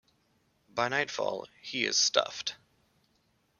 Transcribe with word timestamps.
By 0.67 0.87
nightfall, 0.89 1.45
he 1.61 1.85
is 1.85 1.95
stuffed. 1.95 2.55